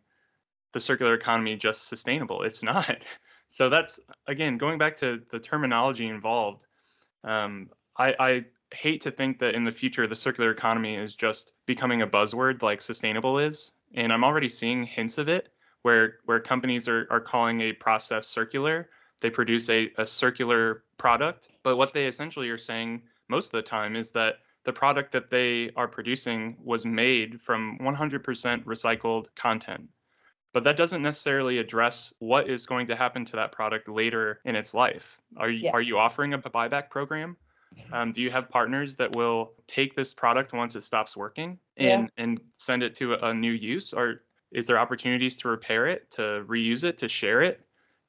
[0.72, 2.44] the circular economy just sustainable.
[2.44, 2.98] It's not
[3.50, 6.66] so that's again going back to the terminology involved.
[7.26, 11.54] Um, I, I hate to think that in the future the circular economy is just
[11.66, 15.50] becoming a buzzword like sustainable is, and I'm already seeing hints of it
[15.82, 18.90] where where companies are are calling a process circular.
[19.22, 23.62] They produce a, a circular product, but what they essentially are saying most of the
[23.62, 28.22] time is that the product that they are producing was made from 100%
[28.66, 29.90] recycled content
[30.54, 34.56] but that doesn't necessarily address what is going to happen to that product later in
[34.56, 35.20] its life.
[35.38, 35.72] Are you, yeah.
[35.72, 37.38] are you offering a buyback program?
[37.92, 42.12] Um, do you have partners that will take this product once it stops working and
[42.18, 42.24] yeah.
[42.24, 43.94] and send it to a, a new use?
[43.94, 47.62] Or is there opportunities to repair it, to reuse it, to share it?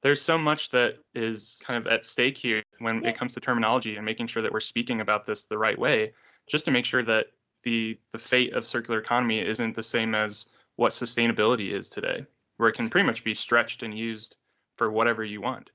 [0.02, 3.10] There's so much that is kind of at stake here when yeah.
[3.10, 6.12] it comes to terminology and making sure that we're speaking about this the right way,
[6.48, 7.26] just to make sure that
[7.62, 10.46] the the fate of circular economy isn't the same as
[10.76, 12.24] what sustainability is today,
[12.56, 14.36] where it can pretty much be stretched and used
[14.76, 15.68] for whatever you want.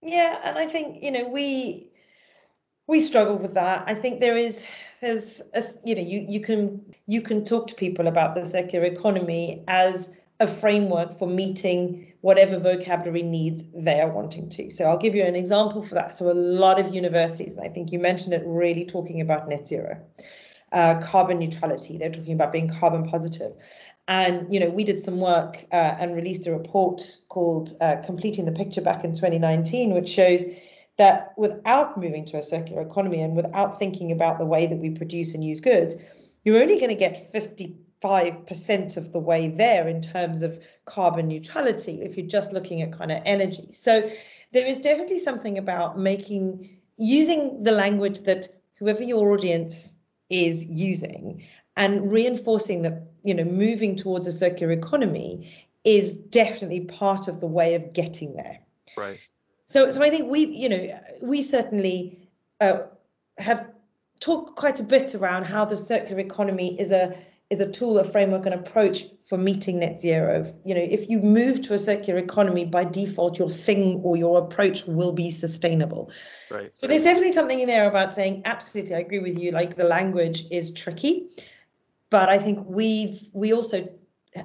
[0.00, 1.90] Yeah, and I think you know we
[2.88, 3.84] we struggle with that.
[3.86, 4.66] I think there is
[5.00, 8.86] there's a, you know you you can you can talk to people about the circular
[8.86, 14.70] economy as a framework for meeting whatever vocabulary needs they are wanting to.
[14.70, 16.16] So I'll give you an example for that.
[16.16, 19.68] So a lot of universities, and I think you mentioned it, really talking about net
[19.68, 20.00] zero,
[20.72, 21.98] uh, carbon neutrality.
[21.98, 23.52] They're talking about being carbon positive.
[24.06, 28.46] And you know, we did some work uh, and released a report called uh, "Completing
[28.46, 30.44] the Picture" back in 2019, which shows
[30.98, 34.90] that without moving to a circular economy and without thinking about the way that we
[34.90, 35.94] produce and use goods,
[36.44, 42.02] you're only going to get 55% of the way there in terms of carbon neutrality
[42.02, 43.68] if you're just looking at kind of energy.
[43.70, 44.10] So
[44.52, 49.96] there is definitely something about making using the language that whoever your audience
[50.30, 55.50] is using and reinforcing that you know moving towards a circular economy
[55.84, 58.58] is definitely part of the way of getting there
[58.96, 59.20] right
[59.68, 62.28] so so i think we you know we certainly
[62.60, 62.78] uh,
[63.38, 63.64] have
[64.20, 67.16] talked quite a bit around how the circular economy is a
[67.50, 70.52] is a tool, a framework, an approach for meeting net zero.
[70.64, 74.38] You know, if you move to a circular economy, by default, your thing or your
[74.38, 76.10] approach will be sustainable.
[76.50, 76.70] Right.
[76.74, 79.52] So there's definitely something in there about saying, absolutely, I agree with you.
[79.52, 81.28] Like the language is tricky,
[82.10, 83.88] but I think we've we also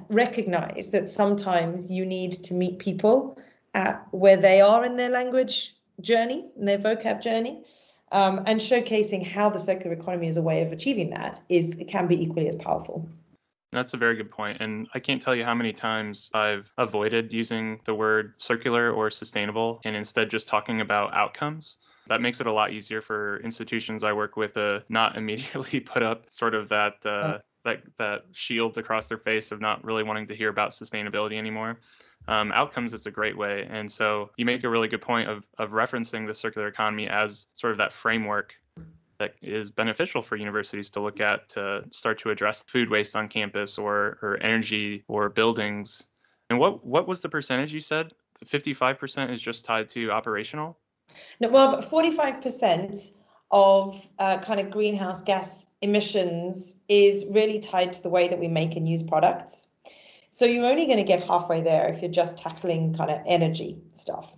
[0.08, 3.38] recognize that sometimes you need to meet people
[3.74, 7.64] at where they are in their language journey, in their vocab journey.
[8.12, 11.88] Um, and showcasing how the circular economy is a way of achieving that is it
[11.88, 13.08] can be equally as powerful.
[13.72, 14.58] That's a very good point.
[14.60, 19.10] And I can't tell you how many times I've avoided using the word circular or
[19.10, 21.78] sustainable and instead just talking about outcomes.
[22.06, 26.04] That makes it a lot easier for institutions I work with to not immediately put
[26.04, 30.28] up sort of that uh, that that shields across their face of not really wanting
[30.28, 31.80] to hear about sustainability anymore.
[32.26, 33.66] Um, outcomes is a great way.
[33.68, 37.48] And so you make a really good point of, of referencing the circular economy as
[37.52, 38.54] sort of that framework
[39.18, 43.28] that is beneficial for universities to look at to start to address food waste on
[43.28, 46.02] campus or, or energy or buildings.
[46.50, 48.12] And what, what was the percentage you said?
[48.44, 50.76] 55% is just tied to operational?
[51.40, 53.16] No, well, 45%
[53.50, 58.48] of uh, kind of greenhouse gas emissions is really tied to the way that we
[58.48, 59.68] make and use products.
[60.34, 63.78] So you're only going to get halfway there if you're just tackling kind of energy
[63.92, 64.36] stuff.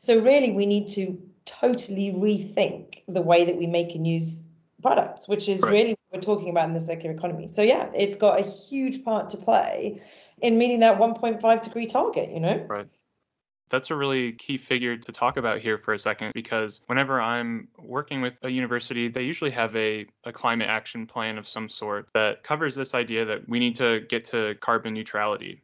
[0.00, 4.42] So really, we need to totally rethink the way that we make and use
[4.82, 5.70] products, which is right.
[5.70, 7.46] really what we're talking about in the circular economy.
[7.46, 10.02] So yeah, it's got a huge part to play
[10.42, 12.30] in meeting that 1.5 degree target.
[12.30, 12.66] You know.
[12.68, 12.88] Right.
[13.68, 17.68] That's a really key figure to talk about here for a second because whenever I'm
[17.78, 22.08] working with a university, they usually have a, a climate action plan of some sort
[22.14, 25.62] that covers this idea that we need to get to carbon neutrality.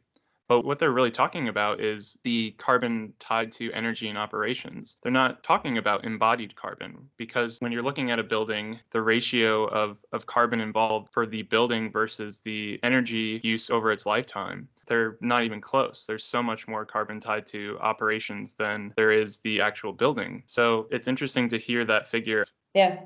[0.53, 4.97] But what they're really talking about is the carbon tied to energy and operations.
[5.01, 9.65] They're not talking about embodied carbon because when you're looking at a building, the ratio
[9.65, 15.17] of, of carbon involved for the building versus the energy use over its lifetime they're
[15.21, 16.03] not even close.
[16.05, 20.43] There's so much more carbon tied to operations than there is the actual building.
[20.45, 22.45] So it's interesting to hear that figure.
[22.75, 22.99] Yeah.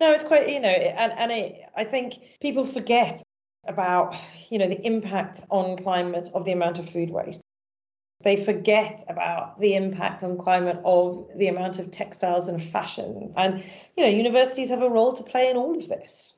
[0.00, 3.22] No, it's quite, you know, and, and it, I think people forget
[3.66, 4.14] about,
[4.50, 7.40] you know, the impact on climate of the amount of food waste.
[8.22, 13.32] They forget about the impact on climate of the amount of textiles and fashion.
[13.36, 13.62] And,
[13.96, 16.34] you know, universities have a role to play in all of this.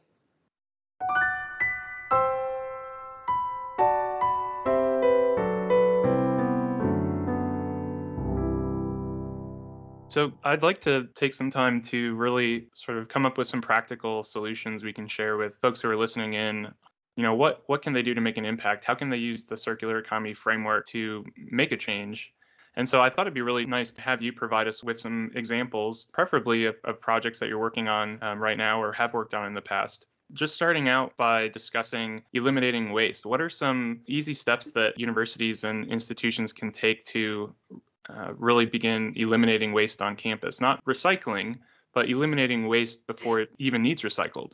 [10.17, 13.61] So I'd like to take some time to really sort of come up with some
[13.61, 16.69] practical solutions we can share with folks who are listening in.
[17.17, 18.85] You know, what what can they do to make an impact?
[18.85, 22.33] How can they use the circular economy framework to make a change?
[22.79, 25.31] And so I thought it'd be really nice to have you provide us with some
[25.35, 29.33] examples, preferably of, of projects that you're working on um, right now or have worked
[29.33, 30.07] on in the past.
[30.35, 33.25] Just starting out by discussing eliminating waste.
[33.25, 37.55] What are some easy steps that universities and institutions can take to
[38.09, 40.61] uh, really begin eliminating waste on campus.
[40.61, 41.59] Not recycling,
[41.93, 44.53] but eliminating waste before it even needs recycled.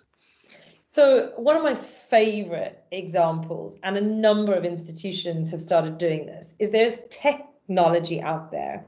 [0.93, 6.55] So, one of my favorite examples, and a number of institutions have started doing this,
[6.59, 8.85] is there's technology out there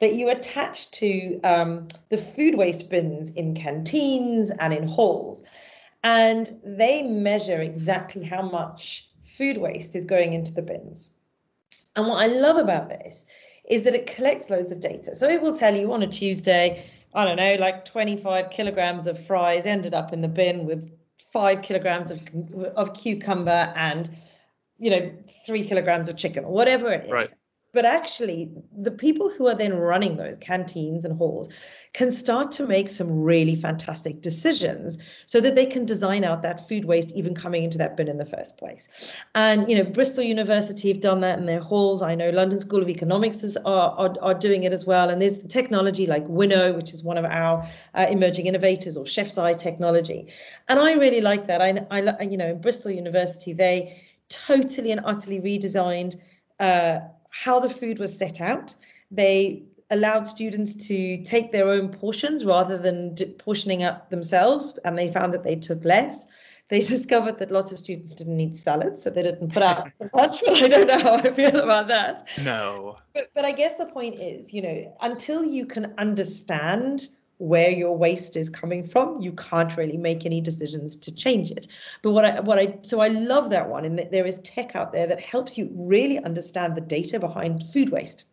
[0.00, 5.44] that you attach to um, the food waste bins in canteens and in halls.
[6.02, 11.10] And they measure exactly how much food waste is going into the bins.
[11.96, 13.26] And what I love about this
[13.68, 15.14] is that it collects loads of data.
[15.14, 19.22] So it will tell you on a Tuesday, I don't know, like 25 kilograms of
[19.22, 20.90] fries ended up in the bin with
[21.32, 22.20] five kilograms of,
[22.76, 24.10] of cucumber and,
[24.78, 25.12] you know,
[25.46, 27.12] three kilograms of chicken or whatever it is.
[27.12, 27.28] Right.
[27.72, 31.48] But actually, the people who are then running those canteens and halls
[31.94, 36.68] can start to make some really fantastic decisions so that they can design out that
[36.68, 39.14] food waste even coming into that bin in the first place.
[39.34, 42.02] And, you know, Bristol University have done that in their halls.
[42.02, 45.08] I know London School of Economics is, are, are, are doing it as well.
[45.08, 49.38] And there's technology like Winnow, which is one of our uh, emerging innovators, or Chef's
[49.38, 50.30] Eye technology.
[50.68, 51.62] And I really like that.
[51.62, 56.16] I, I you know, in Bristol University, they totally and utterly redesigned
[56.60, 57.00] uh,
[57.32, 58.76] how the food was set out.
[59.10, 65.12] They allowed students to take their own portions rather than portioning up themselves, and they
[65.12, 66.26] found that they took less.
[66.68, 70.08] They discovered that lots of students didn't eat salads, so they didn't put out so
[70.14, 70.42] much.
[70.44, 72.28] But I don't know how I feel about that.
[72.42, 72.96] No.
[73.14, 77.08] But, but I guess the point is, you know, until you can understand
[77.42, 81.66] where your waste is coming from, you can't really make any decisions to change it.
[82.00, 84.92] But what I what I so I love that one, and there is tech out
[84.92, 88.24] there that helps you really understand the data behind food waste.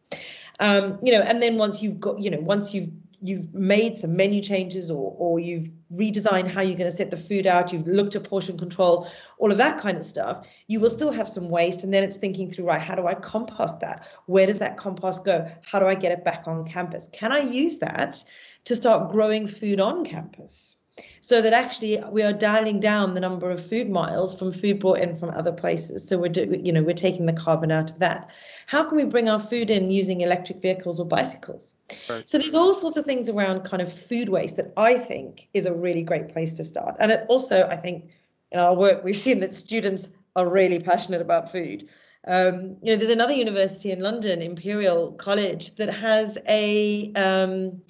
[0.60, 2.90] Um, you know, and then once you've got, you know, once you've
[3.22, 7.18] you've made some menu changes or or you've redesigned how you're going to set the
[7.18, 10.90] food out you've looked at portion control all of that kind of stuff you will
[10.90, 14.08] still have some waste and then it's thinking through right how do i compost that
[14.28, 17.40] where does that compost go how do i get it back on campus can i
[17.40, 18.24] use that
[18.66, 20.78] to start growing food on campus.
[21.22, 25.00] So that actually we are dialing down the number of food miles from food brought
[25.00, 26.08] in from other places.
[26.08, 28.30] So we're do, you know we're taking the carbon out of that.
[28.68, 31.76] How can we bring our food in using electric vehicles or bicycles?
[32.10, 32.28] Right.
[32.28, 35.66] so there's all sorts of things around kind of food waste that i think is
[35.66, 36.96] a really great place to start.
[37.00, 38.10] And it also i think
[38.52, 41.88] in our work we've seen that students are really passionate about food.
[42.28, 47.82] Um, you know there's another university in london imperial college that has a um,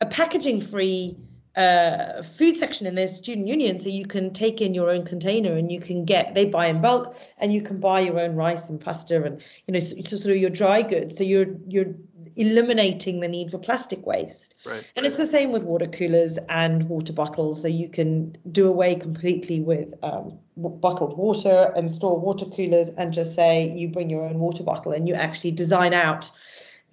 [0.00, 1.16] a packaging free
[1.56, 5.54] uh, food section in their student union so you can take in your own container
[5.54, 8.68] and you can get they buy in bulk and you can buy your own rice
[8.68, 11.16] and pasta and you know so, so sort of your dry goods.
[11.16, 11.94] So you're you're
[12.36, 14.54] eliminating the need for plastic waste.
[14.66, 17.62] Right, and it's the same with water coolers and water bottles.
[17.62, 23.14] So you can do away completely with um, bottled water and store water coolers and
[23.14, 26.30] just say you bring your own water bottle and you actually design out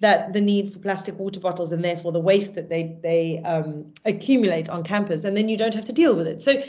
[0.00, 3.92] that the need for plastic water bottles and therefore the waste that they they um,
[4.04, 6.42] accumulate on campus, and then you don't have to deal with it.
[6.42, 6.62] So,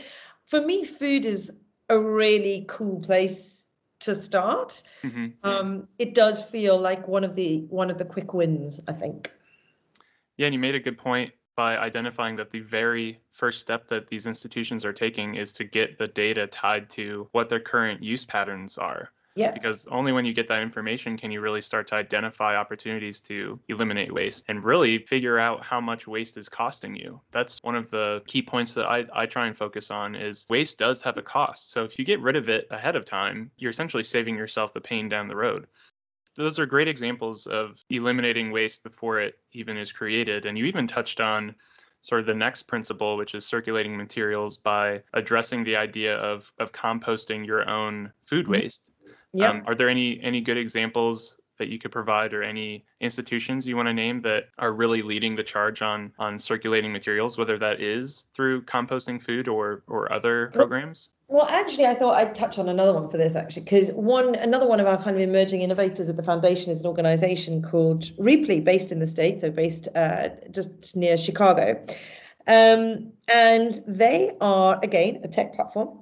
[0.46, 1.52] for me, food is
[1.90, 3.64] a really cool place
[4.00, 4.84] to start.
[5.04, 5.28] Mm-hmm.
[5.44, 9.32] Um, it does feel like one of the one of the quick wins, I think.
[10.38, 14.08] Yeah, and you made a good point by identifying that the very first step that
[14.10, 18.26] these institutions are taking is to get the data tied to what their current use
[18.26, 19.12] patterns are.
[19.36, 19.52] Yeah.
[19.52, 23.60] Because only when you get that information can you really start to identify opportunities to
[23.68, 27.20] eliminate waste and really figure out how much waste is costing you.
[27.32, 30.80] That's one of the key points that I, I try and focus on is waste
[30.80, 31.72] does have a cost.
[31.72, 34.82] So if you get rid of it ahead of time, you're essentially saving yourself the
[34.82, 35.68] pain down the road
[36.36, 40.46] those are great examples of eliminating waste before it even is created.
[40.46, 41.56] And you even touched on
[42.02, 46.72] sort of the next principle, which is circulating materials by addressing the idea of, of
[46.72, 48.54] composting your own food mm-hmm.
[48.54, 48.92] waste.
[49.36, 49.50] Yeah.
[49.50, 53.76] Um, are there any any good examples that you could provide or any institutions you
[53.76, 57.82] want to name that are really leading the charge on on circulating materials whether that
[57.82, 61.10] is through composting food or or other programs?
[61.28, 64.68] well actually i thought i'd touch on another one for this actually because one another
[64.68, 68.64] one of our kind of emerging innovators at the foundation is an organization called Rheaply
[68.64, 71.84] based in the states so based uh, just near chicago.
[72.48, 75.98] Um, and they are again a tech platform.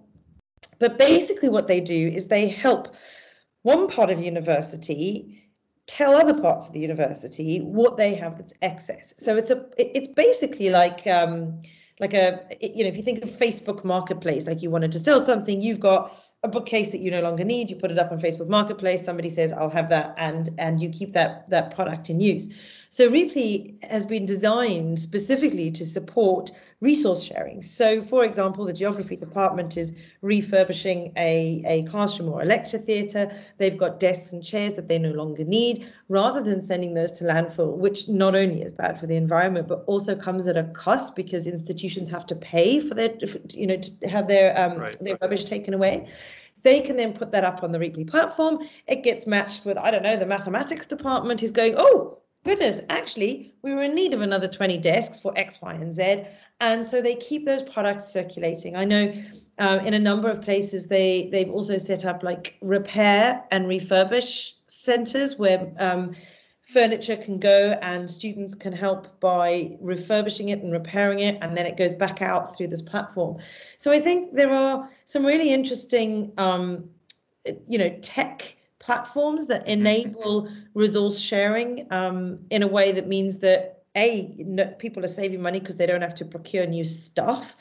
[0.80, 2.94] But basically what they do is they help
[3.64, 5.40] one part of university
[5.88, 9.14] tell other parts of the university what they have that's excess.
[9.18, 11.62] So it's a it's basically like um,
[12.00, 15.20] like a you know if you think of Facebook Marketplace, like you wanted to sell
[15.20, 18.20] something, you've got a bookcase that you no longer need, you put it up on
[18.20, 22.20] Facebook Marketplace, somebody says I'll have that, and and you keep that that product in
[22.20, 22.50] use.
[22.94, 27.64] So Rheaply has been designed specifically to support resource sharing.
[27.64, 33.32] So, for example, the geography department is refurbishing a, a classroom or a lecture theatre.
[33.58, 37.24] They've got desks and chairs that they no longer need, rather than sending those to
[37.24, 41.16] landfill, which not only is bad for the environment, but also comes at a cost
[41.16, 43.16] because institutions have to pay for their,
[43.50, 44.96] you know, to have their um, right.
[45.02, 46.08] their rubbish taken away.
[46.62, 48.60] They can then put that up on the Rheaply platform.
[48.86, 53.54] It gets matched with, I don't know, the mathematics department who's going, oh, goodness, actually,
[53.62, 56.24] we were in need of another 20 desks for X, Y, and Z.
[56.60, 58.76] And so they keep those products circulating.
[58.76, 59.14] I know
[59.60, 64.54] um, in a number of places they they've also set up like repair and refurbish
[64.68, 66.16] centers where um,
[66.62, 71.66] furniture can go and students can help by refurbishing it and repairing it and then
[71.66, 73.38] it goes back out through this platform
[73.78, 76.90] so i think there are some really interesting um,
[77.68, 79.86] you know tech platforms that mm-hmm.
[79.86, 85.42] enable resource sharing um, in a way that means that a no, people are saving
[85.42, 87.56] money because they don't have to procure new stuff.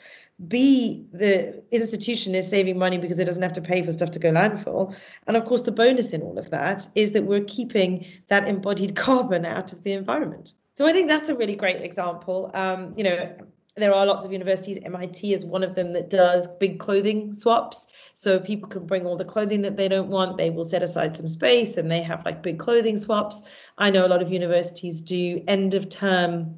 [0.47, 4.19] B the institution is saving money because it doesn't have to pay for stuff to
[4.19, 4.95] go landfill.
[5.27, 8.95] And of course the bonus in all of that is that we're keeping that embodied
[9.07, 10.53] carbon out of the environment.
[10.75, 12.49] So i think that's a really great example.
[12.53, 13.35] Um, you know
[13.75, 14.77] there are lots of universities.
[14.83, 17.87] MIT is one of them that does big clothing swaps.
[18.13, 20.37] So people can bring all the clothing that they don't want.
[20.37, 23.41] They will set aside some space and they have like big clothing swaps.
[23.79, 26.55] I know a lot of universities do end of term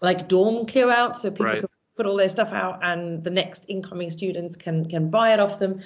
[0.00, 1.16] like dorm clear out.
[1.16, 1.60] So people right.
[1.60, 5.38] can put all their stuff out and the next incoming students can can buy it
[5.38, 5.80] off them.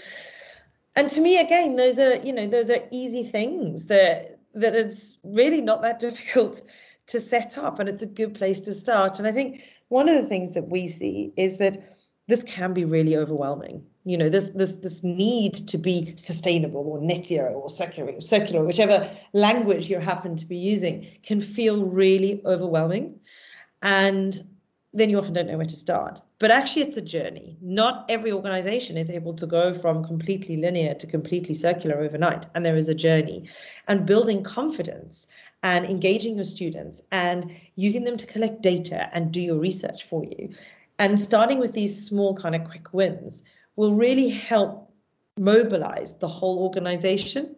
[0.95, 5.19] And to me, again, those are, you know, those are easy things that that it's
[5.23, 6.63] really not that difficult
[7.09, 9.19] to set up and it's a good place to start.
[9.19, 11.97] And I think one of the things that we see is that
[12.29, 13.85] this can be really overwhelming.
[14.05, 18.65] You know, this this this need to be sustainable or net zero or circular, circular,
[18.65, 23.19] whichever language you happen to be using, can feel really overwhelming.
[23.83, 24.41] And
[24.97, 26.21] then you often don't know where to start.
[26.39, 27.57] But actually, it's a journey.
[27.61, 32.47] Not every organization is able to go from completely linear to completely circular overnight.
[32.55, 33.49] And there is a journey.
[33.89, 35.27] And building confidence
[35.63, 40.25] and engaging your students and using them to collect data and do your research for
[40.25, 40.55] you.
[40.99, 43.45] And starting with these small, kind of quick wins
[43.77, 44.93] will really help
[45.39, 47.56] mobilize the whole organization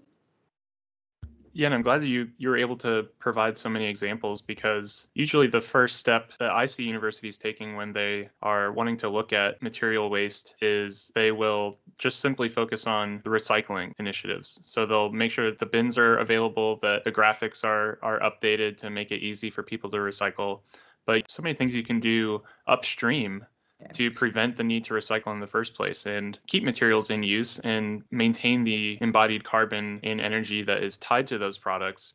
[1.59, 5.09] yeah, and I'm glad that you you were able to provide so many examples because
[5.15, 9.33] usually the first step that I see universities taking when they are wanting to look
[9.33, 14.61] at material waste is they will just simply focus on the recycling initiatives.
[14.63, 18.77] So they'll make sure that the bins are available, that the graphics are are updated
[18.77, 20.61] to make it easy for people to recycle.
[21.07, 23.45] But so many things you can do upstream
[23.93, 27.59] to prevent the need to recycle in the first place and keep materials in use
[27.61, 32.15] and maintain the embodied carbon and energy that is tied to those products.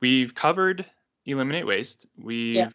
[0.00, 0.84] We've covered
[1.26, 2.06] eliminate waste.
[2.18, 2.68] We've yeah.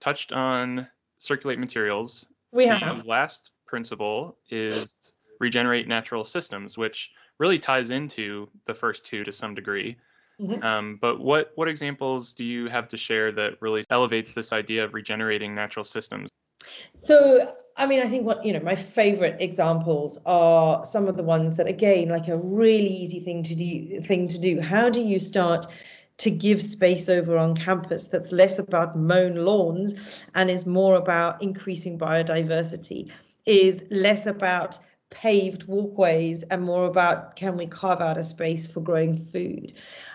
[0.00, 0.86] touched on
[1.18, 2.26] circulate materials.
[2.52, 3.02] We have.
[3.02, 9.32] The last principle is regenerate natural systems, which really ties into the first two to
[9.32, 9.96] some degree.
[10.40, 10.62] Mm-hmm.
[10.62, 14.84] Um, but what what examples do you have to share that really elevates this idea
[14.84, 16.28] of regenerating natural systems?
[16.94, 21.22] So, I mean, I think what, you know, my favorite examples are some of the
[21.22, 24.60] ones that, again, like a really easy thing to do, thing to do.
[24.60, 25.66] How do you start
[26.18, 31.42] to give space over on campus that's less about mown lawns and is more about
[31.42, 33.10] increasing biodiversity,
[33.46, 34.78] is less about
[35.10, 39.72] paved walkways and more about can we carve out a space for growing food.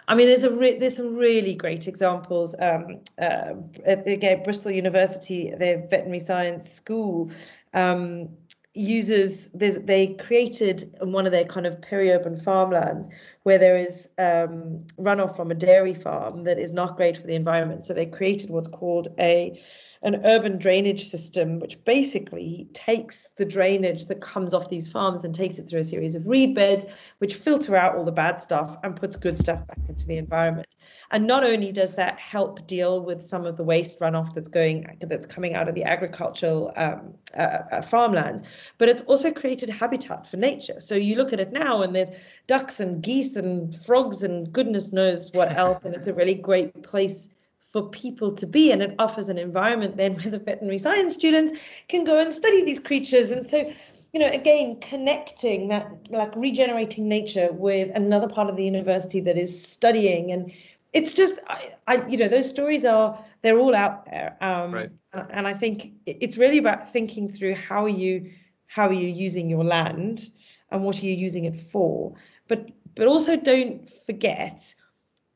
[0.08, 2.56] I mean, there's a re- there's some really great examples.
[2.60, 3.54] Um, uh,
[3.86, 7.32] again, Bristol University, their veterinary science school.
[7.74, 8.30] Um,
[8.76, 13.10] uses they, they created one of their kind of peri-urban farmlands
[13.44, 17.34] where there is um, runoff from a dairy farm that is not great for the
[17.36, 19.60] environment so they created what's called a
[20.02, 25.36] an urban drainage system, which basically takes the drainage that comes off these farms and
[25.36, 26.86] takes it through a series of reed beds,
[27.18, 30.68] which filter out all the bad stuff and puts good stuff back into the environment.
[31.12, 34.98] And not only does that help deal with some of the waste runoff that's going
[35.02, 38.42] that's coming out of the agricultural um, uh, uh, farmlands,
[38.78, 40.80] but it's also created habitat for nature.
[40.80, 42.10] So you look at it now, and there's
[42.48, 46.84] ducks and geese and frogs and goodness knows what else, and it's a really great
[46.84, 47.30] place
[47.72, 51.52] for people to be and it offers an environment then where the veterinary science students
[51.88, 53.32] can go and study these creatures.
[53.32, 53.72] And so
[54.14, 59.38] you know again connecting that like regenerating nature with another part of the university that
[59.38, 60.32] is studying.
[60.32, 60.52] And
[60.94, 64.36] it's just I, I you know those stories are they're all out there.
[64.42, 64.92] Um, right.
[65.14, 68.32] and i think it's really about thinking through how are you
[68.70, 70.30] how are you using your land
[70.72, 72.14] and what are you using it for?
[72.48, 74.74] But but also don't forget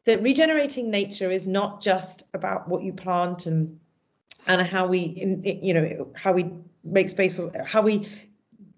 [0.05, 3.79] that regenerating nature is not just about what you plant and
[4.47, 6.51] and how we you know how we
[6.83, 8.07] make space for how we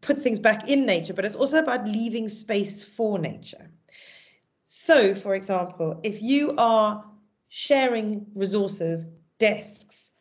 [0.01, 3.69] put things back in nature but it's also about leaving space for nature.
[4.65, 7.03] So for example if you are
[7.49, 9.05] sharing resources
[9.39, 10.11] desks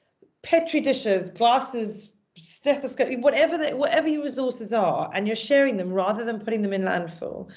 [0.43, 6.25] petri dishes glasses stethoscope whatever the, whatever your resources are and you're sharing them rather
[6.25, 7.51] than putting them in landfill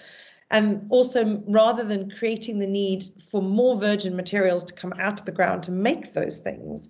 [0.49, 5.25] and also, rather than creating the need for more virgin materials to come out of
[5.25, 6.87] the ground to make those things,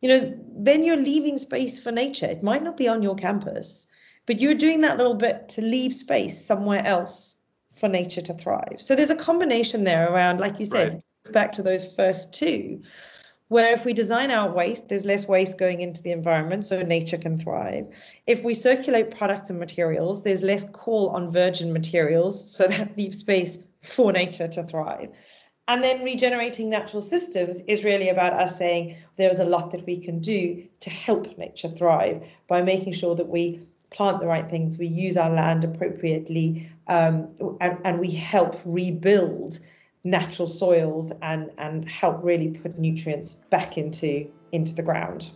[0.00, 2.26] you know, then you're leaving space for nature.
[2.26, 3.86] It might not be on your campus,
[4.24, 7.36] but you're doing that little bit to leave space somewhere else
[7.74, 8.76] for nature to thrive.
[8.78, 11.32] So there's a combination there around, like you said, right.
[11.32, 12.82] back to those first two
[13.48, 17.18] where if we design our waste, there's less waste going into the environment, so nature
[17.18, 17.86] can thrive.
[18.26, 23.18] If we circulate products and materials, there's less call on virgin materials, so that leaves
[23.18, 25.10] space for nature to thrive.
[25.68, 29.84] And then regenerating natural systems is really about us saying there is a lot that
[29.84, 34.48] we can do to help nature thrive by making sure that we plant the right
[34.48, 37.28] things, we use our land appropriately, um,
[37.60, 39.58] and, and we help rebuild
[40.06, 45.30] natural soils and and help really put nutrients back into into the ground.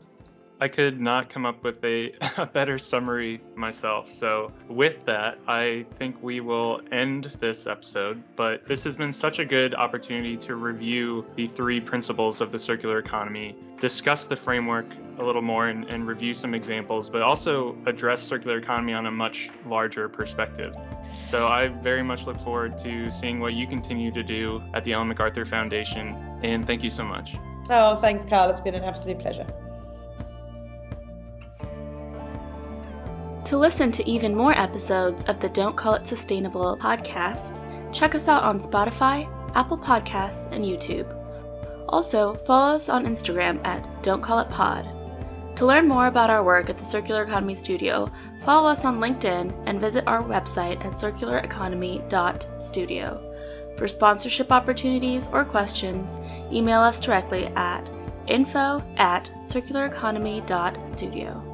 [0.61, 4.13] I could not come up with a, a, better summary myself.
[4.13, 8.23] So, with that, I think we will end this episode.
[8.37, 12.59] But this has been such a good opportunity to review the three principles of the
[12.59, 14.87] circular economy, discuss the framework
[15.19, 19.11] a little more, and, and review some examples, but also address circular economy on a
[19.11, 20.75] much larger perspective.
[21.23, 24.93] So I very much look forward to seeing what you continue to do at the
[24.93, 26.17] Ellen MacArthur Foundation.
[26.43, 27.35] And thank you so much.
[27.71, 28.51] Oh, thanks, Carl.
[28.51, 29.47] It's been an absolute pleasure.
[33.51, 37.59] To listen to even more episodes of the Don't Call It Sustainable podcast,
[37.93, 41.13] check us out on Spotify, Apple Podcasts, and YouTube.
[41.89, 44.89] Also, follow us on Instagram at Don't Call It Pod
[45.57, 48.09] To learn more about our work at the Circular Economy Studio,
[48.45, 53.35] follow us on LinkedIn and visit our website at circulareconomy.studio.
[53.77, 56.21] For sponsorship opportunities or questions,
[56.53, 57.91] email us directly at
[58.29, 61.50] info at circulareconomy.studio.